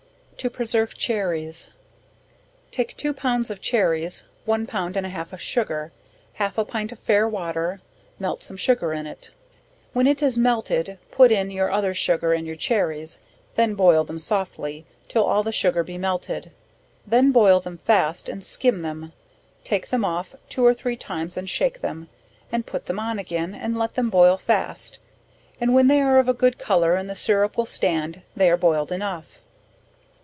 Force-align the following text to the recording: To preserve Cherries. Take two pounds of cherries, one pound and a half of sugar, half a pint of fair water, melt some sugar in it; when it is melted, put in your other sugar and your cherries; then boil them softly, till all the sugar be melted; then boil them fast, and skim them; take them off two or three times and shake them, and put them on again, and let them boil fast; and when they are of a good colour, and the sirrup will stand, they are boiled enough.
To 0.41 0.49
preserve 0.49 0.95
Cherries. 0.97 1.69
Take 2.71 2.97
two 2.97 3.13
pounds 3.13 3.51
of 3.51 3.61
cherries, 3.61 4.23
one 4.43 4.65
pound 4.65 4.97
and 4.97 5.05
a 5.05 5.09
half 5.09 5.33
of 5.33 5.39
sugar, 5.39 5.91
half 6.33 6.57
a 6.57 6.65
pint 6.65 6.91
of 6.91 6.97
fair 6.97 7.27
water, 7.29 7.79
melt 8.17 8.41
some 8.41 8.57
sugar 8.57 8.91
in 8.91 9.05
it; 9.05 9.29
when 9.93 10.07
it 10.07 10.23
is 10.23 10.39
melted, 10.39 10.97
put 11.11 11.31
in 11.31 11.51
your 11.51 11.69
other 11.69 11.93
sugar 11.93 12.33
and 12.33 12.47
your 12.47 12.55
cherries; 12.55 13.19
then 13.53 13.75
boil 13.75 14.03
them 14.03 14.17
softly, 14.17 14.83
till 15.07 15.23
all 15.23 15.43
the 15.43 15.51
sugar 15.51 15.83
be 15.83 15.99
melted; 15.99 16.49
then 17.05 17.31
boil 17.31 17.59
them 17.59 17.77
fast, 17.77 18.27
and 18.27 18.43
skim 18.43 18.79
them; 18.79 19.13
take 19.63 19.89
them 19.89 20.03
off 20.03 20.33
two 20.49 20.65
or 20.65 20.73
three 20.73 20.97
times 20.97 21.37
and 21.37 21.51
shake 21.51 21.81
them, 21.81 22.09
and 22.51 22.65
put 22.65 22.87
them 22.87 22.99
on 22.99 23.19
again, 23.19 23.53
and 23.53 23.77
let 23.77 23.93
them 23.93 24.09
boil 24.09 24.37
fast; 24.37 24.97
and 25.59 25.75
when 25.75 25.85
they 25.85 26.01
are 26.01 26.17
of 26.17 26.27
a 26.27 26.33
good 26.33 26.57
colour, 26.57 26.95
and 26.95 27.07
the 27.07 27.13
sirrup 27.13 27.57
will 27.57 27.67
stand, 27.67 28.23
they 28.35 28.49
are 28.49 28.57
boiled 28.57 28.91
enough. 28.91 29.37